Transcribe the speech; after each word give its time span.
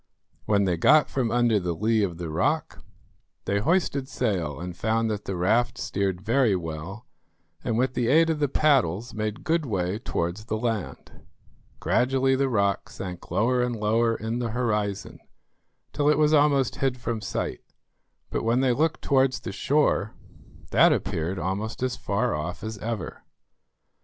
When 0.45 0.63
they 0.63 0.77
got 0.77 1.11
from 1.11 1.29
under 1.29 1.59
the 1.59 1.75
lee 1.75 2.01
of 2.01 2.17
the 2.17 2.31
rock, 2.31 2.83
they 3.45 3.59
hoisted 3.59 4.09
sail 4.09 4.59
and 4.59 4.75
found 4.75 5.11
that 5.11 5.25
the 5.25 5.35
raft 5.35 5.77
steered 5.77 6.21
very 6.21 6.55
well, 6.55 7.05
and 7.63 7.77
with 7.77 7.93
the 7.93 8.07
aid 8.07 8.31
of 8.31 8.39
the 8.39 8.47
paddles 8.47 9.13
made 9.13 9.43
good 9.43 9.63
way 9.63 9.99
towards 9.99 10.45
the 10.45 10.57
land. 10.57 11.21
Gradually 11.79 12.35
the 12.35 12.49
rock 12.49 12.89
sank 12.89 13.29
lower 13.29 13.61
and 13.61 13.75
lower 13.75 14.15
in 14.15 14.39
the 14.39 14.49
horizon, 14.49 15.19
till 15.93 16.09
it 16.09 16.17
was 16.17 16.33
almost 16.33 16.77
hid 16.77 16.97
from 16.97 17.21
sight; 17.21 17.61
but 18.31 18.41
when 18.43 18.61
they 18.61 18.73
looked 18.73 19.03
towards 19.03 19.41
the 19.41 19.51
shore, 19.51 20.15
that 20.71 20.91
appeared 20.91 21.37
almost 21.37 21.83
as 21.83 21.95
far 21.95 22.33
off 22.33 22.63
as 22.63 22.79
ever. 22.79 23.21